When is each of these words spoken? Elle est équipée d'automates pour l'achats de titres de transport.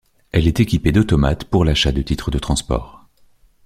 Elle 0.31 0.47
est 0.47 0.59
équipée 0.59 0.91
d'automates 0.91 1.43
pour 1.45 1.63
l'achats 1.63 1.91
de 1.91 2.01
titres 2.01 2.31
de 2.31 2.39
transport. 2.39 3.05